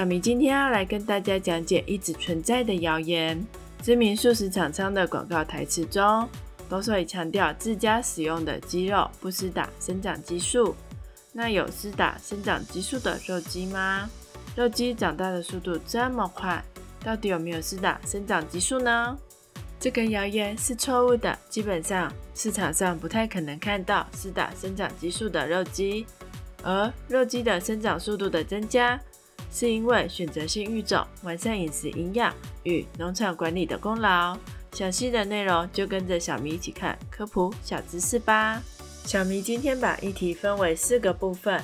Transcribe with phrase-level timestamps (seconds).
[0.00, 3.38] 小明今天要来跟大家讲解一直存在的谣言。
[3.82, 6.26] 知名素食厂商的广告台词中，
[6.70, 10.74] 都会强调自家使用的鸡肉不施打生长激素。
[11.34, 14.08] 那有施打生长激素的肉鸡吗？
[14.56, 16.64] 肉鸡长大的速度这么快，
[17.04, 19.14] 到底有没有施打生长激素呢？
[19.78, 21.38] 这个谣言是错误的。
[21.50, 26.06] 基本上市场上不太可能看到施打生长激素的肉鸡，
[26.62, 28.98] 而肉鸡的生长速度的增加，
[29.50, 34.36] 是因为选择性育种、完善饮食营养与农场管理的功劳。
[34.72, 38.62] 详细的内容就跟着小咪一起看科普小知识吧。
[39.04, 41.60] 小咪今天把议题分为四个部分，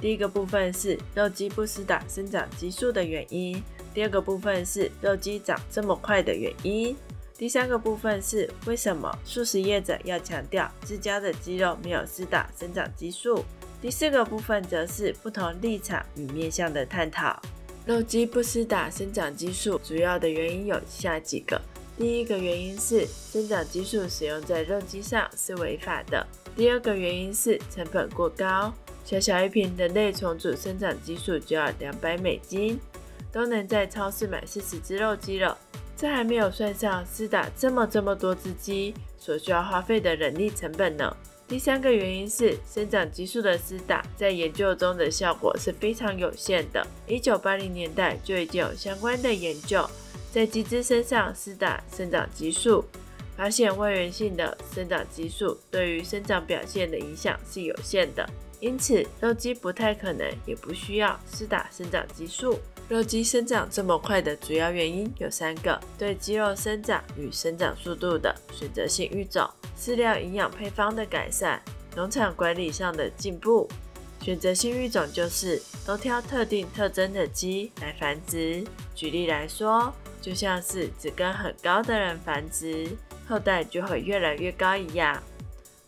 [0.00, 3.62] 第一个部分是肉鸡不施打生长激素的原因，
[3.94, 6.96] 第二个部分是肉鸡长这么快的原因。
[7.36, 13.44] 第三个部分是为什么素食业者要强调自家的鸡肉没有施打生长激素？
[13.80, 17.40] 第四个部分则是不同立场与面向的探讨。
[17.86, 21.60] 肉鸡不施打生长激素主要的原因有以下几个：
[21.96, 26.26] 第一个原因是生长激素使用在肉鸡上是违法的；
[26.56, 32.78] 第二个原因是成本过高，小小一瓶人类重组生长激素就要两百美金，
[33.32, 35.56] 都能在超市买四十只肉鸡了。
[35.96, 41.16] 这还没有算上施打这么这么多只鸡所需要花费的人力成本呢。
[41.48, 46.86] 第三个原因是生长激素的施打在研究中的效果是非常有限的。
[47.06, 49.88] 一九八零年代就已经有相关的研究，
[50.30, 52.84] 在鸡只身上施打生长激素，
[53.34, 58.28] 发现外源性的生长激素对于生长表现的影响是有限的。
[58.60, 62.58] 因此，肉鸡不太可能也不需要施打生长激素。
[62.88, 71.62] 肉鸡生长这么快的主要原因有三个：对肌肉生长与生长速度的选择性育种、饲料营养配方的改善、
[71.94, 73.68] 农场管理上的进步。
[74.20, 78.64] 选择性育种就是都挑特定特征的鸡来繁殖。
[78.94, 82.88] 举例来说，就像是只跟很高的人繁殖，
[83.28, 85.22] 后代就会越来越高一样。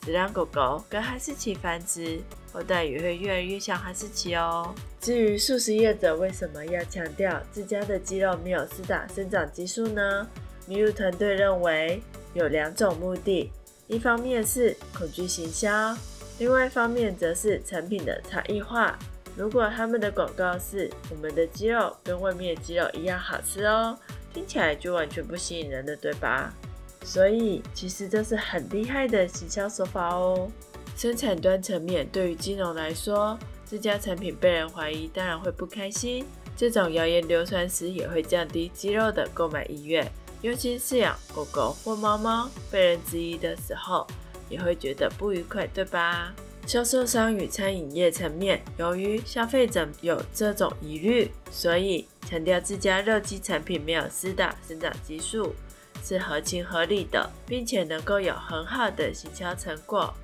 [0.02, 2.20] 只让狗狗跟哈士奇繁殖。
[2.52, 4.74] 后代也会越来越像哈士奇哦。
[5.00, 10.26] 至于素食业者为什么要强调自家的鸡肉没有施打生长激素呢？
[10.68, 12.02] 麋鹿团队认为
[12.34, 13.52] 有两种目的：
[13.90, 15.96] 一方面是恐惧行销，
[16.38, 18.96] 另外一方面则是产品的差异化。
[19.36, 23.98] 如果他们的广告是“我们的鸡肉跟外面的鸡肉一样好吃哦”，
[24.32, 26.54] 听起来就完全不吸引人的，对吧？
[27.02, 30.48] 所以其实这是很厉害的行销手法哦。
[30.96, 36.24] 生产端层面，对于金融来说，自家产品被人怀疑，当然会不开心。
[36.56, 40.06] 这种谣言流传时，也会降低鸡肉的购买意愿。
[40.42, 44.06] 尤其饲养狗狗或猫猫被人质疑的时候，
[44.48, 46.32] 也会觉得不愉快，对吧？
[46.66, 55.54] 销售商与餐饮业层面，由于消费者有这种疑虑，所以强调自家肉鸡产品没有施打生长激素
[56.04, 60.14] 是合情合理的，并且能够有很好的行销成果。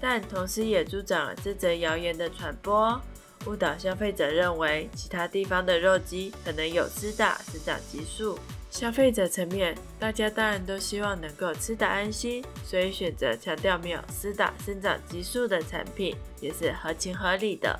[0.00, 3.00] 但同时也助长了这则谣言的传播，
[3.46, 8.36] 误导消费者认为其他地方的肉鸡可能有施打生长激素。
[8.72, 17.78] 消费者层面，大家当然都希望能够吃得安心，所以选择强调没有施打生长激素的产品也是合情合理的。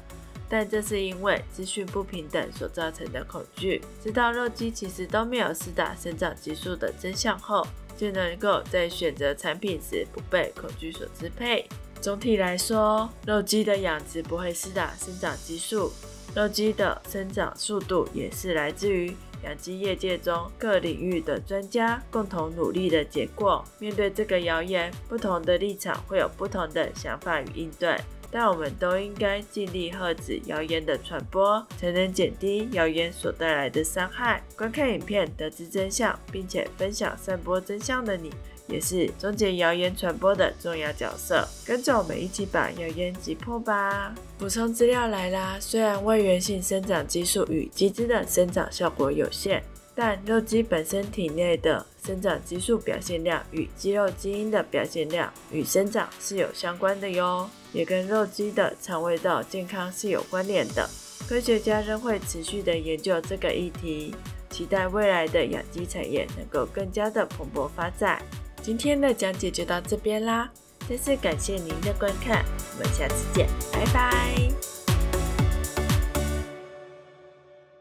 [0.50, 3.80] 但这是因为资讯不平等所造成的恐惧。
[4.04, 7.66] 知道肉鸡其实都没有施打生长激素的真相后，
[7.97, 11.66] 就能够在选择产品时不被恐惧所支配。
[12.03, 15.91] 总体来说，肉鸡的养殖不会施打生长激素，
[16.36, 23.64] 肉鸡的生长速度也是来自于养鸡业界中各领域的专家共同努力的结果。
[23.78, 27.97] 面对这个谣言，不同的立场会有不同的想法与应对，
[28.30, 34.42] 但我们都应该尽力遏止谣言的传播，才能减低谣言所带来的伤害。
[34.56, 38.30] 观看影片得知真相，并且分享散播真相的你。
[38.67, 44.15] 也是终结谣言传播的重要角色，跟着我们一起把谣言击破吧。
[44.39, 49.63] 补充资料来啦，虽然外源性生长激素与鸡只的生长效果有限，
[49.95, 60.89] 但肉鸡本身体内的生长激素表现量与肌肉基因的表现量与生长是有相关的哟，也跟肉鸡的肠胃道健康是有关联的。
[61.28, 64.15] 科学家仍会持续的研究这个议题，
[64.51, 68.21] 期待未来的养鸡产业能够更加的蓬勃发展。
[68.62, 70.48] 今天的讲解就到这边啦，
[70.88, 72.44] 再次感谢您的观看，
[72.78, 74.72] 我们下次见，拜拜。